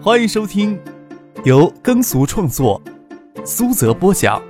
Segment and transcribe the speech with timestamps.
[0.00, 0.80] 欢迎收听
[1.44, 2.80] 由耕俗创作、
[3.44, 4.40] 苏泽播讲、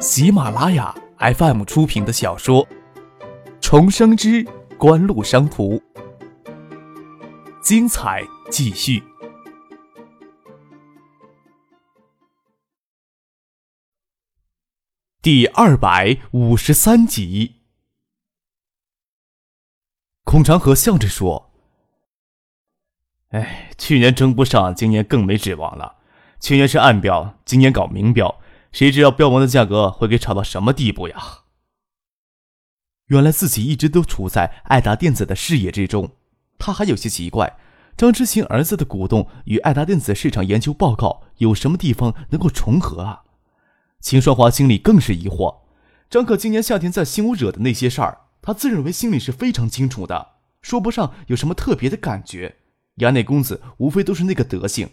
[0.00, 2.66] 喜马拉雅 FM 出品的小说
[3.60, 4.44] 《重生之
[4.76, 5.74] 官路商途》，
[7.62, 9.00] 精彩继续，
[15.22, 17.62] 第二百五十三集。
[20.24, 21.47] 孔长河笑着说。
[23.30, 25.96] 哎，去年争不上，今年更没指望了。
[26.40, 28.40] 去年是暗标，今年搞明标，
[28.72, 31.16] 谁知道标王的价格会给炒到什么地步呀？
[33.08, 36.12] 原来自己一直都处在爱达电子的视野之中，
[36.58, 37.58] 他还有些奇怪，
[37.96, 43.22] 张之行儿子的股东与爱达电子市场研究报告有什么地方能够重合啊？
[44.00, 45.62] 秦双华心里更是疑惑。
[46.08, 52.56] 张可今年夏天在新屋惹的那些事儿，他自认为心里是非常清楚的，说不上有什么特别的感觉。
[52.98, 54.88] 衙内公子无非都是那个德行，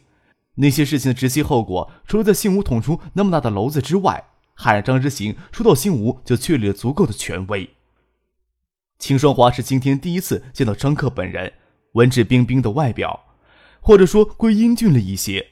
[0.56, 7.70] 那些事情的直接后果，除了在新吴捅出那么大的篓子之外，还让张之行初到新吴就确立了足够的权威。
[8.98, 11.52] 秦双华是今天第一次见到张克本人，
[11.94, 13.26] 文质彬彬的外表，
[13.82, 15.46] 或者说归英俊了一些，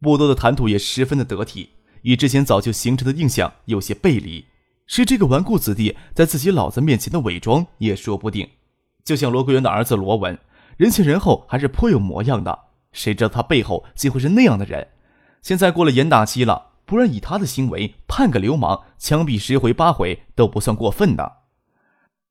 [0.00, 1.70] 不多的谈吐也十分的得体，
[2.02, 4.44] 与之前早就形成的印象有些背离。
[4.86, 8.48] 是这个纨绔子弟在自己老子面前的伪装也说不定。
[9.04, 10.38] 就像罗桂元的儿子罗文。
[10.78, 14.86] 人前人后还是颇有模样的，谁知道他背后竟会是那样的人？
[15.42, 21.38] 现在过了严打期了，不然以他的行为，判个流氓，枪毙十回八回都不算过分的。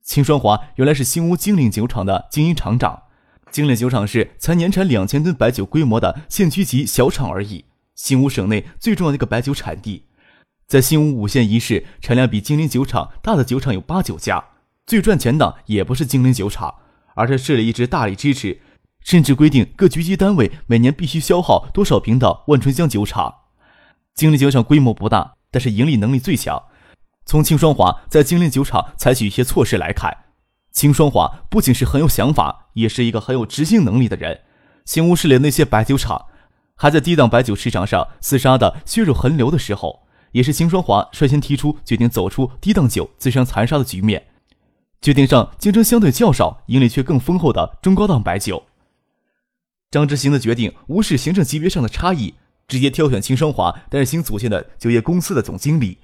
[0.01, 3.03] 秦双华原来是新屋金陵酒厂的经营厂长，
[3.51, 10.05] 金陵酒厂是才年产两千吨白酒规模的县区级小厂而已，新屋省内最重要的一个白酒产地，
[10.65, 14.41] 在新屋五县一市，产量比金陵酒厂大的酒厂有八九家，
[14.85, 16.73] 最赚钱的也不是金陵酒厂。
[17.17, 18.61] 而是市里一直大力支持，
[19.01, 23.33] 甚至规定各局级单位每年必须消耗多少瓶的万春江酒厂。
[24.13, 26.61] 金陵酒厂规模不大，但是盈利能力最强。
[27.25, 30.15] 从秦双华在金陵酒厂采取一些措施来看，
[30.71, 34.41] 秦双华不仅是很有想法，也是一个很有执行能力的人。
[34.85, 36.27] 新屋市里那些白酒厂
[36.75, 40.03] 还在低档白酒市场上厮杀的血肉横流的时候，
[40.33, 44.27] 也是秦双华率先提出决定走出低档酒自相残杀的局面。
[45.01, 48.63] 决定上竞争相对较少、盈利却更丰厚的中高档白酒。
[49.89, 52.35] 张之行的决定无视行政级别上的差异，
[52.67, 55.99] 直接挑选秦双华担任新组建的酒业公司的总经理。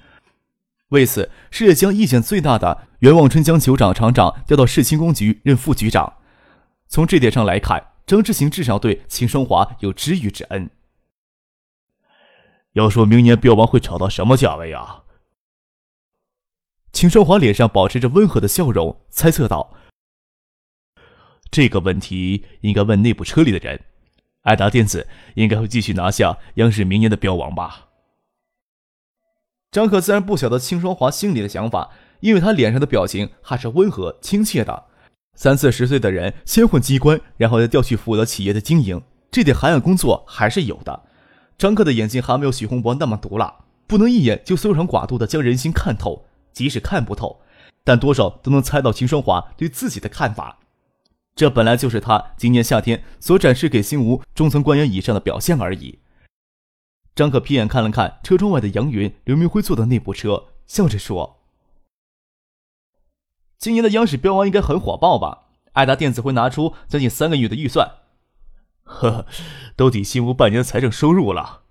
[0.89, 6.13] 为此，是也将意见最大的袁望春将酒厂厂长调到市轻工局任副局长。
[6.87, 10.69] 从这点上来看，张之行至少对秦双华有知遇之恩。
[12.73, 15.02] 要说明年标王会炒到什么价位啊？
[16.93, 19.73] 秦双华脸上保持着温和的笑容，猜测道
[21.49, 23.81] ：“这个问题应该问内部车里的人。
[24.43, 27.89] 爱达电子应该会继续拿下央视明年的标王吧？”
[29.71, 31.89] 张可自然不晓得秦双华心里的想法，
[32.19, 34.85] 因为他脸上的表情还是温和亲切的。
[35.35, 41.07] 三四十岁的人先混机关，然后再调去负责企业的经营，这点涵养工作还是有的。
[41.57, 46.27] 张克的眼睛还没有许洪博那么毒辣，不能一眼就搜肠刮肚的将人心看透。
[46.53, 47.41] 即使看不透，
[47.83, 50.59] 但多少都能猜到秦双华对自己的看法。
[51.35, 55.99] 这本来就是他今年夏天所展示给新吴中层官员以上的表现而已。
[57.15, 61.41] 张可瞥眼看了看车窗外的杨云、刘明辉坐的那部车，笑着说
[63.57, 65.49] ：“今年的央视标王应该很火爆吧？
[65.73, 67.97] 爱达电子会拿出将近三个月的预算，
[68.83, 69.25] 呵呵，
[69.75, 71.63] 都抵新吴半年的财政收入了。”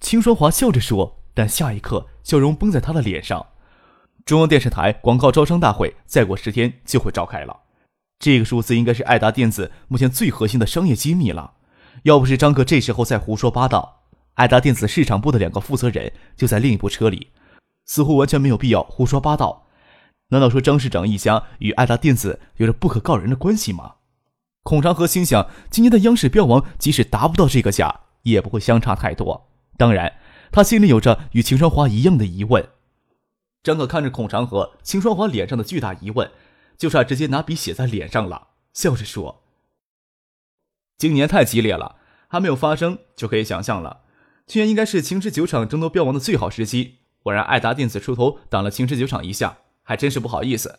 [0.00, 1.22] 秦双华笑着说。
[1.36, 3.44] 但下一刻，笑容崩在他的脸上。
[4.24, 7.54] 中央电视台广告招商大会再过十天就会召开了，
[8.18, 11.52] 这个数字应该是爱达电子目前最核心的商业机密了。
[12.04, 14.04] 要不是张克这时候在胡说八道，
[14.36, 17.28] 爱达电子市场部的两个负责人就在另一部车里，
[17.84, 19.66] 似乎完全没有必要胡说八道。
[20.30, 23.96] 难道说张市长一家与爱达电子有着不可告人的关系吗？
[24.62, 29.50] 孔长河心想，今年的央视标王即使达不到这个价，也不会相差太多。
[29.76, 30.14] 当然。
[30.52, 32.68] 他心里有着与秦双华一样的疑问。
[33.62, 36.30] 张可看着孔长河、秦双华脸上的巨大疑问，
[36.78, 39.42] 就差直接拿笔写在脸上了，笑着说
[40.96, 41.96] ：“今年太激烈了，
[42.28, 44.02] 还没有发生就可以想象了。
[44.46, 50.78] 去年应该是秦氏酒厂争夺标王的最好时机，我让爱达电子出头挡了秦氏酒厂一下，还真是不好意思。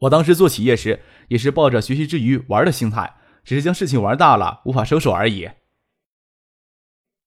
[0.00, 5.48] 我当时做企业时也是抱着学习之余玩的心态，只是将事情玩大了，无法收手而已。”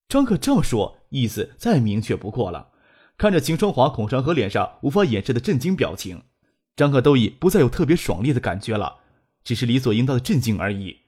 [0.06, 1.01] 张可这么说。
[1.12, 2.70] 意思再明确不过了。
[3.16, 6.24] 看着秦双华、孔长河脸上无法掩饰的震惊表情，
[6.74, 9.00] 张可都已不再有特别爽利的感觉了，
[9.44, 11.02] 只是理所应当的震惊而已。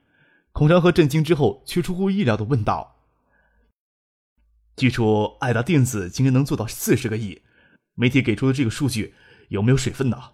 [0.52, 3.00] 孔长河震惊之后，却出乎意料的问道
[4.76, 7.42] ：“据说爱达电子今天能做到四十个亿，
[7.94, 9.14] 媒体给出的这个数据
[9.48, 10.32] 有没有水分呢？”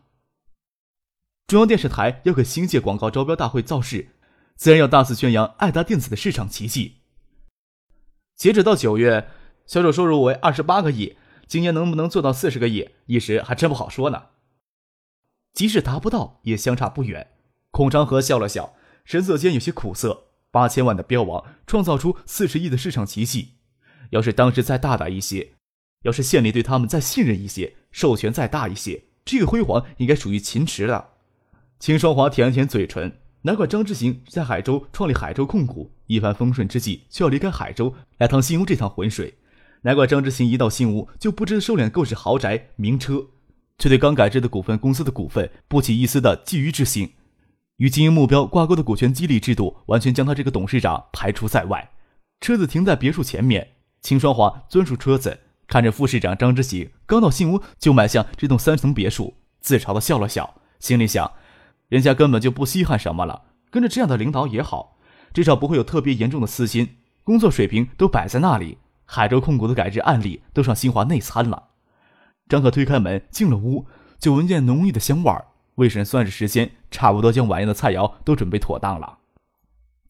[1.46, 4.10] 中央电视台要给新界广告招标大会造势，
[4.56, 6.98] 自然要大肆宣扬爱达电子的市场奇迹。
[8.36, 9.28] 截止到九月，
[9.70, 14.24] 销售收入为二十八个亿，今年能不能做到四十个亿，一时还真不好说呢。
[15.54, 17.28] 即使达不到，也相差不远。
[17.70, 18.74] 孔长河笑了笑，
[19.04, 20.24] 神色间有些苦涩。
[20.50, 23.58] 八千万的标王创造出四十亿的市场奇迹，
[24.10, 25.52] 要是当时再大胆一些，
[26.02, 31.10] 要是县里对他们再信任一些，授权再大一些，这个辉煌应该属于秦池了。
[31.78, 39.36] 秦双华舔了舔嘴唇，难怪张之行在海州创立海州控股，一帆风顺之际却要离开海州来趟新屋这趟浑水。
[39.82, 43.26] 难怪张之行一到新屋就不知收敛购置豪宅名车，
[43.78, 47.14] 却对刚改制的股份公司的股份不起一丝的觊觎之心。
[47.76, 51.90] 与经营目标挂钩的股权激励制度，完全将他这个董事长排除在外。
[52.42, 53.68] 车子停在别墅前面，
[54.02, 59.32] 秦双华钻出车子，看着副市长张之行刚到新屋就买向这栋三层别墅，
[59.62, 61.32] 自嘲的笑了笑，心里想。
[61.88, 64.98] 人家根本就不稀罕什么了，跟着这样的领导也好，
[65.32, 68.76] 至少不会有特别严重的私心，工作水平都摆在那里。
[69.12, 71.70] 海州控股的改制案例都上新华内参了。
[72.48, 73.84] 张可推开门进了屋，
[74.20, 75.46] 就闻见浓郁的香味儿。
[75.74, 79.18] 魏婶算着时间，差不多将晚宴的菜肴都准备妥当了。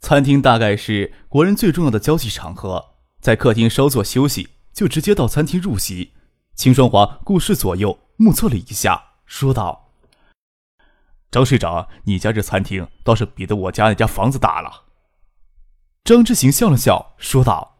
[0.00, 6.12] 餐厅大概是国人最重要的交际场合，在客厅稍作休息，就直接到餐厅入席。
[6.54, 9.92] 秦双华顾视左右，目测了一下，说道。
[11.30, 14.82] 张市长，你家这餐厅倒是比得我家那家房子大了。
[16.04, 17.78] 张之行笑了笑，说道：“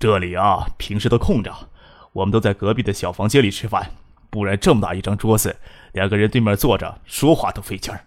[0.00, 1.68] 这里啊，平时都空着，
[2.14, 3.90] 我们都在隔壁的小房间里吃饭，
[4.30, 5.58] 不然这么大一张桌子，
[5.92, 8.06] 两个人对面坐着说话都费劲儿。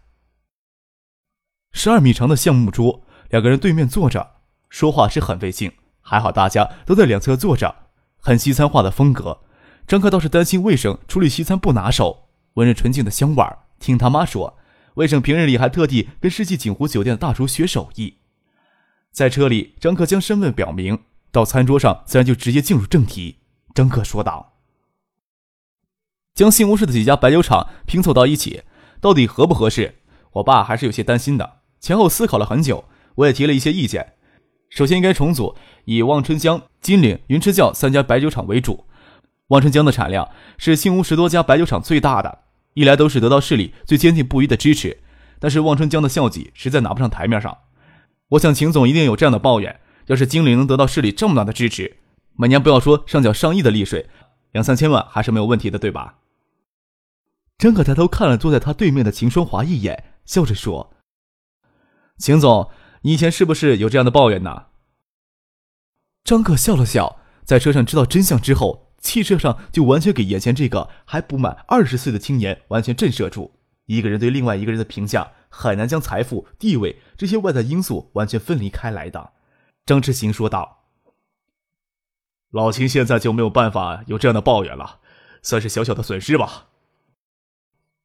[1.72, 4.38] 十二米长的橡木桌，两个人对面坐着
[4.70, 7.76] 说话是很费劲，还好大家都在两侧坐着，
[8.18, 9.42] 很西餐化的风格。
[9.86, 14.58] 张克倒是担心卫生处理西餐不拿手，闻着纯净的香味儿。”听他妈说，
[14.96, 18.18] 魏省平日里还特地跟世纪锦湖酒店的大厨学手艺。
[19.12, 20.98] 在车里，张克将身份表明，
[21.34, 23.40] 到餐桌上自然就直接进入正题。
[23.74, 24.60] 张克说道
[26.36, 28.62] ：“将新屋市的几家白酒厂拼凑到一起，
[29.02, 29.96] 到底合不合适？
[30.34, 31.62] 我爸还是有些担心的。
[31.80, 32.86] 前后思考了很久，
[33.16, 34.14] 我也提了一些意见。
[34.70, 38.86] 首先，应该重组以望春江、金陵、云池窖三家白酒厂为主。
[39.48, 42.44] 望春江的产量是新吴十多家白酒厂最大的。”
[42.76, 45.02] 一来都是得到市里最坚定不移的支持，
[45.40, 47.58] 但是望春江的效绩实在拿不上台面上。
[48.30, 51.98] 我想秦总一定有这样的抱怨：要是经理能得到市里这么大的支持，
[52.36, 54.10] 每年不要说上缴上亿的利税，
[54.52, 56.20] 两三千万还是没有问题的，对吧？
[57.58, 60.94] 张可抬头看了坐在他对面的秦双华一眼，笑着说
[62.18, 62.70] ：“秦总，
[63.02, 64.66] 你以前是不是有这样的抱怨呢？”
[66.24, 68.84] 张可笑了笑，在车上知道真相之后。
[69.04, 73.52] 汽车上就完全给眼前这个还不满二十岁的青年完全震慑住。
[73.86, 79.34] 一个人对另外一个人的评价很难将财富、地位这些外在因素完全分离开来的。
[79.86, 80.86] 张之行说道
[82.52, 85.00] ：“老秦现在就没有办法有这样的抱怨了，
[85.42, 86.70] 算是小小的损失吧。”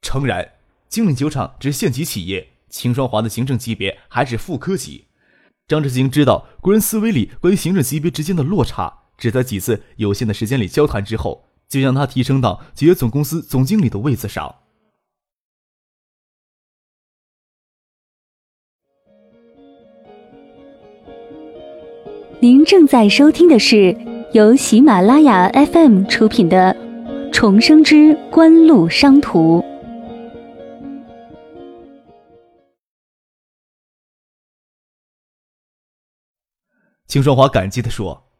[0.02, 0.54] 诚然，
[0.88, 5.06] 金陵酒厂只是县级企业，秦双华的行政级别还是副科级。
[5.66, 9.00] 张之行知道国人思维里关于行政级别之间的落差。
[9.18, 14.60] 只在几次有限的时间里交谈之后，就将他提升到企业总公司总经理的位子上。
[22.40, 23.96] 您正在收听的是
[24.32, 26.72] 由喜马拉雅 FM 出品的
[27.32, 29.60] 《重生之官路商途》。
[37.08, 38.30] 秦双华感激的说。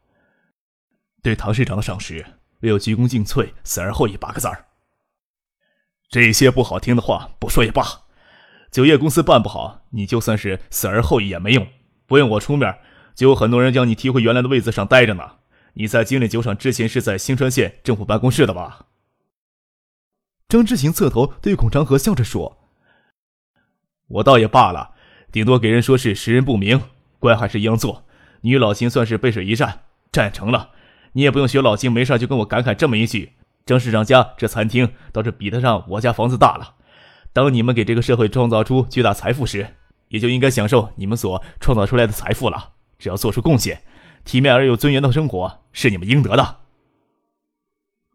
[1.21, 2.25] 对唐市长的赏识，
[2.61, 4.67] 唯有鞠躬尽瘁，死而后已八个字儿。
[6.07, 7.83] 这些不好听的话不说也罢。
[8.71, 11.67] 酒业公司办不好，你就算是死而后已也没用。
[12.07, 12.79] 不用我出面，
[13.19, 15.31] 就有很多人将你踢回原来的位子上待着呢。
[15.73, 18.85] 你在金陵酒厂之前是在新川县政府办公室的吧？
[20.47, 22.59] 张之行侧头对孔长河笑着说
[24.07, 24.91] ：“我倒也罢了，
[25.33, 26.81] 顶多给人说是识人不明，
[27.19, 28.05] 官还是一样做。
[28.39, 29.81] 你与老秦算是背水一战，
[30.13, 30.69] 战成了。”
[31.11, 33.33] 你也不用学老秦，没事就跟我感慨这么一句
[33.67, 36.75] ：“张市长家这餐厅倒是比得上我家房子大了。”
[37.33, 39.75] 当你们给这个社会创造出巨大财富时，
[40.07, 42.75] 也就应该享受你们所创造出来的财富了。
[42.99, 43.81] 只要做出贡献，
[44.23, 46.57] 体面而有尊严的生活是你们应得的。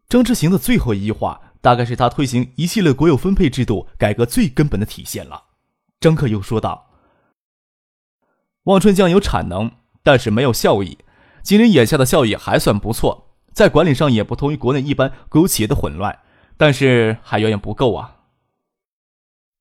[0.07, 5.45] 张之行的最后一句话，大概是他推行一系列国有分配制度改革最根本的体现了。
[5.99, 6.91] 张克又说道
[8.65, 9.71] ：“望春江有产能，
[10.03, 10.99] 但是没有效益。
[11.41, 16.19] 金陵眼下的效益还算不错，在管理上也不同于国内一般国有企业的混乱，
[16.55, 18.17] 但是还远远不够啊。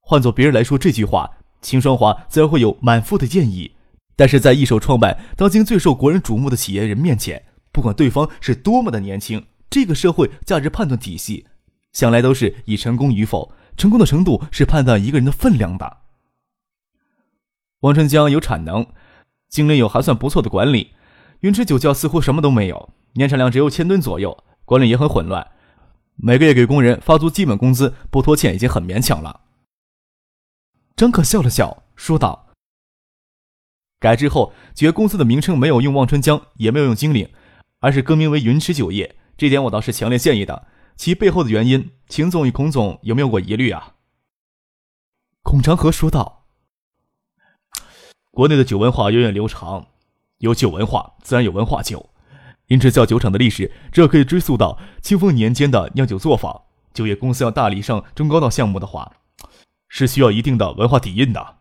[0.01, 3.75] 换做别人来说这句话，秦双华自然会有满腹的建议。
[4.17, 11.47] 但是在一手创办当今最受国人瞩目的企业人面前，不管对方是多么的年轻，这个社会价值判断体系，
[11.93, 15.99] 向来都是以成功与否，成功的程度是判断一个人的分量的。
[17.81, 18.87] 王春江有产能，
[19.49, 20.93] 经理有还算不错的管理，
[21.41, 25.47] 云池酒窖似乎什么都没有，年产量只有千吨左右，管理也很混乱，
[26.17, 29.41] 每个月给工人发足基本工资，不拖欠已经很勉强了。
[30.97, 32.44] 张可笑了笑，说道
[34.05, 37.27] ：“改制后，酒业公司的名称没有用望春江，也没有用金陵，
[37.81, 39.17] 而是更名为云池酒业。
[39.39, 40.67] 这点我倒是强烈建议的。
[40.95, 43.95] 其背后的原因，秦总与孔总有没有过疑虑啊？”
[45.43, 46.45] 孔长河说道
[48.31, 49.87] ：“国内的酒文化源远流长，
[50.37, 52.11] 有酒文化，自然有文化酒。
[52.67, 56.65] 云池窖酒厂的历史，这可以追溯到清丰年间的酿酒作坊。
[56.93, 59.11] 酒业公司要大力上中高档项目的话。”
[59.89, 61.54] 是需要一定的文化底蕴的。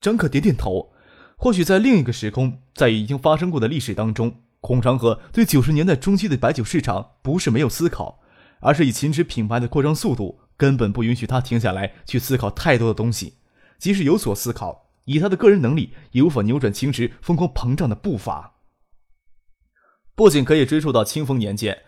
[0.00, 0.92] 张可点点头。
[1.36, 8.20] 或许在另一个时空，在已经发生过的历史当中，孔长河对九十年代中期的白酒市场不是没有思考，
[8.60, 13.34] 而是以秦池品牌的扩张速度，根本不允许他停下来去思考太多的东西。
[13.78, 18.54] 即使有所思考，以他的个人能力，也无法扭转秦池疯狂膨胀的步伐。
[20.16, 21.82] 不仅可以追溯到清丰年间，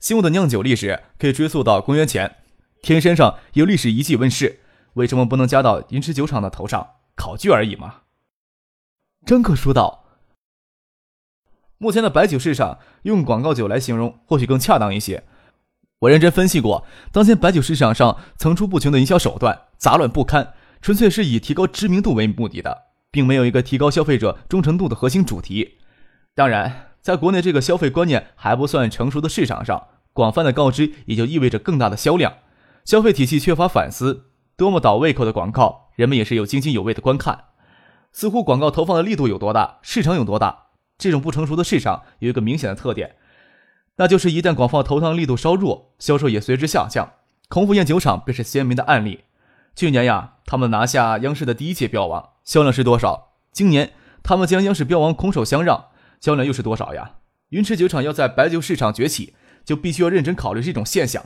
[0.00, 2.36] 新物的酿酒历史可以追溯到公元前。
[2.80, 4.60] 天山上有历史遗迹问世，
[4.94, 6.88] 为什么不能加到银池酒厂的头上？
[7.16, 8.02] 考据而已嘛。
[9.26, 10.04] 张克说道
[11.78, 15.24] ：“目前的白酒市场，用广告酒来形容或许更恰当一些。
[16.00, 25.78] 我认真分析过，当前白酒市场上层出不穷的营销手段，杂乱不堪，纯粹是以提高知名度为目的的，并没有一个提高消费者忠诚度的核心主题。
[26.34, 32.34] 当然，在国内这个消费观念还不算成熟的市场上，广泛的告知也就意味着更大的销量。”
[32.84, 34.26] 消费体系缺乏反思，
[34.58, 37.44] 多么倒胃口的广告，人们也是有津津有味的观看。
[38.12, 40.66] 似乎广告投放的力度有多大，市场有多大。
[40.96, 43.16] 这种不成熟的市场有一个明显的特点，
[43.96, 47.14] 那就是一旦广告投放力度稍弱，销售也随之下降。
[47.48, 49.24] 孔府宴酒厂便是鲜明的案例。
[49.74, 53.32] 去年呀，他们拿下央视的第一届标王，销量是多少？
[53.50, 55.86] 今年他们将央视标王空手相让，
[56.20, 57.16] 销量又是多少呀？
[57.48, 59.34] 云池酒厂要在白酒市场崛起，
[59.64, 61.24] 就必须要认真考虑这种现象。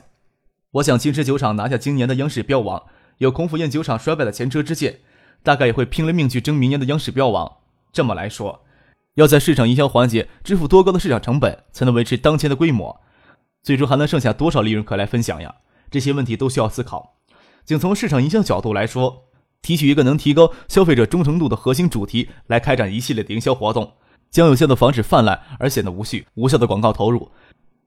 [0.71, 2.83] 我想，金池酒厂拿下今年的央视标王，
[3.19, 5.01] 有孔府宴酒厂衰败的前车之鉴，
[5.43, 7.57] 大概也会拼了命去争明年的央视标王。
[7.91, 8.63] 这么来说，
[9.15, 13.01] 要在市场营销环节支付多高的市场成本，才能维持当前的规模？
[13.61, 15.53] 最终还能剩下多少利润可来分享呀？
[15.91, 17.17] 这些问题都需要思考。
[17.65, 19.25] 仅从市场营销角度来说，
[19.61, 23.95] 提取一个能提高消费者忠诚度的核心主题来开展一系列的营销活动，
[24.31, 27.29] 将有效的防止泛滥而显得无序、无效的广告投入。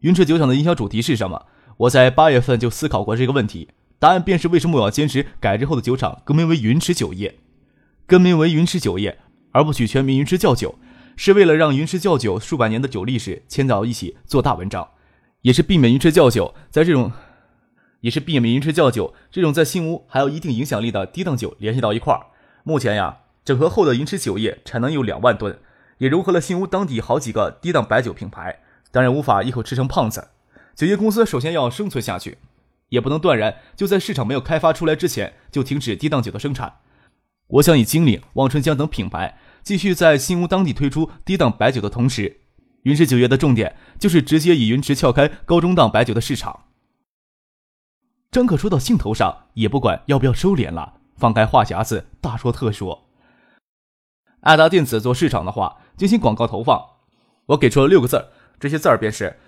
[0.00, 1.46] 云池酒厂的营销主题是什么？
[1.78, 3.70] 我在八月份就思考过这个问题，
[4.02, 7.38] 答案便是为什么我要坚持改制后的酒厂更名为云池酒业，
[8.04, 9.21] 更名为云池酒业，
[9.52, 10.75] 而不取全名云池窖酒，
[11.14, 14.88] 是为了让云池窖酒数百年的酒历史牵到一起做大文章，
[15.42, 17.12] 也是避免云池窖酒在这种，
[18.00, 22.26] 也是避免云池窖酒这种在新屋还有一定影响力的低档酒联系到一块儿。
[22.64, 25.56] 目前呀，整合后的云池酒业产能有两万吨，
[25.99, 28.59] 也融合了新屋当地好几个低档白酒品牌，
[28.90, 30.30] 当然无法一口吃成胖子。
[30.75, 32.38] 酒业公司首先要生存下去，
[32.92, 36.80] 也不能断然就在市场没有开发出来之前就停止低档酒的生产。
[37.49, 42.40] 我想以金陵、望春江等品牌继续在新屋当地推出低档白酒的同时，
[42.82, 46.64] 云池酒业的重点就是直接以云池撬开高中档白酒的市场。
[48.30, 53.08] 张可说到兴头上，也不管要不要收敛了，放开话匣子，大说特说。
[54.40, 56.84] 爱达电子做市场的话，进行广告投放，
[57.46, 58.28] 我给出了六个字儿，
[58.61, 59.38] 这些字儿便是。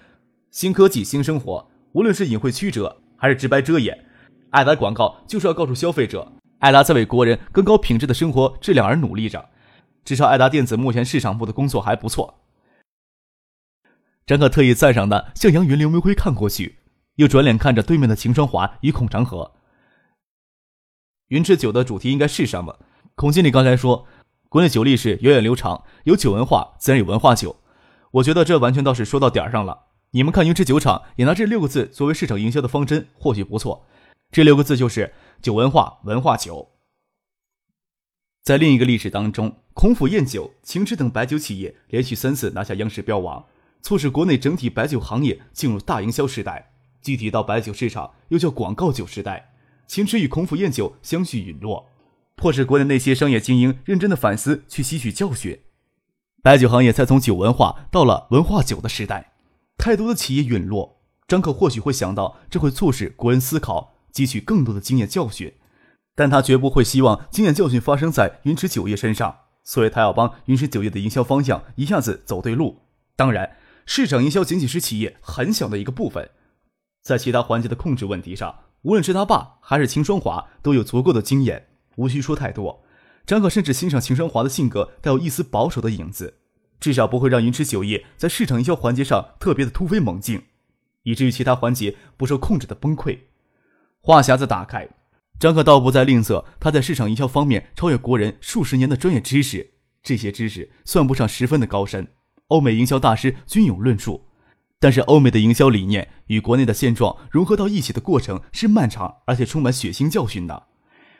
[0.51, 1.71] 新科技，新生活。
[1.93, 4.05] 无论是隐晦曲折，还是直白遮掩，
[4.51, 9.49] 爱达广告就是要告诉消费者，爱达在为国人更高品质的生活质量而努力着。
[10.05, 12.43] 至少，爱达电子目前市场部的工作还不错。
[14.27, 16.81] 张可特意赞赏的向杨云、刘明辉看过去，
[17.15, 19.53] 又转脸看着对面的秦双华与孔长河。
[21.29, 22.79] 云池酒的主题应该是什么？
[23.15, 24.07] 孔经理刚才说，
[24.51, 27.57] 国内酒历史源远流长，有酒文化，自然有文化酒。
[28.11, 29.94] 我觉得这完全倒是说到点上了。
[30.15, 33.85] 你们看，云池酒厂也拿这六个字作为市场营销的方针，或许不错。
[34.31, 36.71] 这六个字就是酒文化、文化酒。
[38.45, 43.45] 在另一个历史当中，孔府宴酒、秦池等白酒企业连续三次拿下央视标王，
[43.83, 46.71] 促使国内整体白酒行业进入大营销时代。
[47.03, 49.53] 具体到白酒市场，又叫广告酒时代。
[49.89, 51.91] 秦池与孔府宴酒相续陨落，
[52.37, 55.61] 迫使国内那些商业精英认真的反思，去吸取教训。
[56.41, 59.33] 白酒行业才从酒文化到了文化酒的时代，
[59.85, 61.03] 太多的企业陨落。
[61.29, 65.53] 张可或许会想到，这会促使国人思考，汲取更多的经验教训，
[66.15, 72.81] 但他绝不会希望经验教训发生在云池酒业身上，所以他要帮云池酒业的营销方向一下子走对路。
[73.15, 76.31] 当然，市场营销仅仅是企业很小的一个部分，
[77.03, 82.83] 在其他环节的控制问题上，无论是他爸还是秦双华都有足够的经验，无需说太多。
[83.27, 86.39] 张可甚至欣赏秦双华的性格带有一丝保守的影子，
[86.85, 90.43] 至少不会让云池酒业在市场营销环节上特别的突飞猛进。
[91.05, 93.21] 以至于其他环节不受控制的崩溃。
[94.03, 94.87] 话匣子打开，
[95.41, 99.71] 张克倒不再吝啬他在市场营销方面超越国人数十年的专业知识。
[100.03, 102.07] 这些知识算不上十分的高深，
[102.49, 104.27] 欧美营销大师均有论述。
[104.79, 110.65] 但是欧美的营销理念与国内的现状融合到一起的过程是漫长而且充满血腥教训的。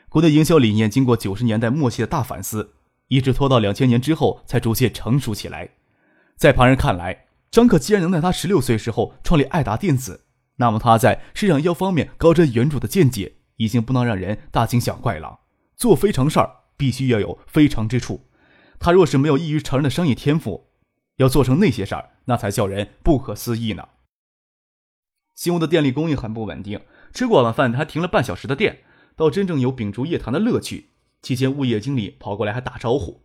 [0.09, 2.74] 国内营销理念经过九十年代末期的大反思，
[3.07, 5.69] 一直拖到两千年之后才逐渐成熟起来。
[6.35, 10.25] 在旁人看来，张可既然能在他十六岁时候创立爱达电子，
[10.57, 15.39] 那么他在市场营销方面高瞻远瞩的见解已经不能让人大惊小怪了。
[15.75, 18.27] 做非常事儿必须要有非常之处，
[18.79, 20.69] 他若是没有异于常人的商业天赋，
[21.17, 23.89] 要做成那些事儿，那才叫人不可思议呢。
[25.35, 26.81] 新屋的电力供应很不稳定，
[27.13, 28.83] 吃过晚饭还停了半小时的电，
[29.15, 30.91] 到真正有秉烛夜谈的乐趣。
[31.25, 33.23] 期间物业经理跑过来还打招呼。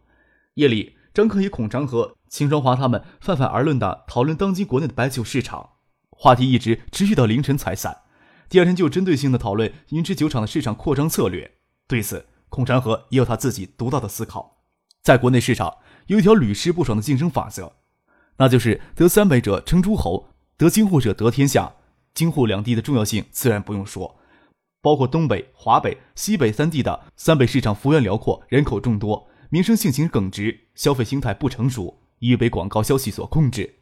[0.55, 0.97] 夜里。
[1.13, 5.71] 张克与孔长河、秦双华他们泛泛而论的讨论当今国内的白酒市场，
[6.11, 8.03] 话题一直持续到凌晨才散。
[8.49, 11.57] 第二天就针对性的讨论云芝酒厂的市场扩张策略。
[11.89, 14.63] 对此，孔长河也有他自己独到的思考。
[15.03, 17.73] 在国内市场有一条屡试不爽的竞争法则，
[18.37, 21.75] 那就是得三北者称诸侯，得京沪者得天下。
[22.15, 24.20] 京沪两地的重要性自然不用说，
[24.83, 29.29] 包括东北、华北、西北三地的三北市场幅员辽阔，人口众多。
[29.51, 33.79] 民生性情耿直，消费心态不成熟，易被广告消息所控制。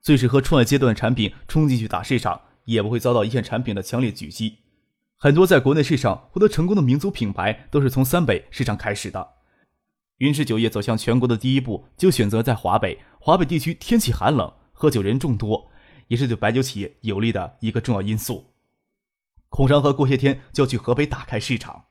[0.00, 4.60] 最适合创业阶段的产品冲进去打市场，也不会遭到一线产品的强烈狙击。
[5.16, 9.28] 很多在国内市场获得成功的民族品牌，都是从三北市场开始的。
[10.16, 12.98] 云氏酒业走向全国的第一步，就选择在华北。
[13.18, 15.70] 华北地区天气寒冷，喝酒人众多，
[16.08, 18.49] 也是对白酒企业有利的一个重要因素。
[19.50, 21.86] 孔长河过些天就要去河北打开市场，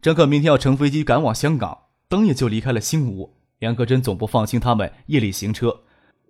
[0.00, 1.78] 张克明天要乘飞机赶往香港。
[2.08, 5.80] 当夜就离开了新屋，梁克珍总不放心他们夜里行车，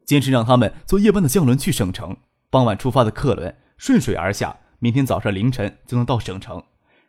[0.06, 2.16] 坚持让他们坐夜班的将轮去省城，
[2.48, 6.62] 傍晚出发的客轮顺水而下，明天早上凌晨就能到省城。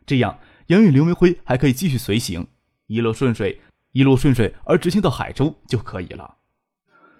[0.04, 2.46] 这样，杨与刘明辉还可以继续随行，
[2.88, 6.36] 一路顺水，一路顺水而直行到海州就可以了。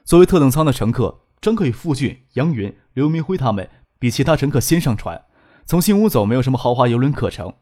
[0.05, 5.25] 作为特等舱的乘客，张克与傅俊、杨云、刘明辉他们比其他乘客先上船。
[5.69, 7.53] 从新屋走，没有什么豪华游轮可乘，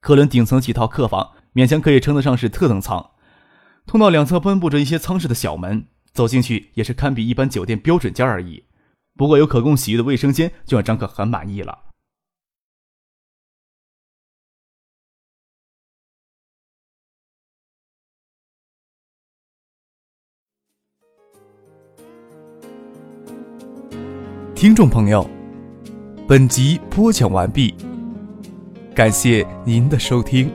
[0.00, 3.12] 客轮顶层几套客房，勉强可以称得上是特等舱。
[3.86, 8.64] 通道两侧分布着一些舱室的小门，走进去也是堪比一般酒店标准间而已。
[9.16, 11.78] 不过有可供洗浴的卫生间，就让张克很满意了。
[24.56, 25.28] 听众朋友，
[26.26, 27.74] 本集播讲完毕，
[28.94, 30.50] 感谢您的收听。